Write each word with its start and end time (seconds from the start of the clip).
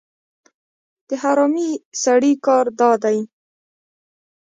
د 1.07 1.09
حرامي 1.21 1.71
سړي 2.03 2.33
کار 2.45 2.65
دا 2.79 2.91
دی. 3.03 3.17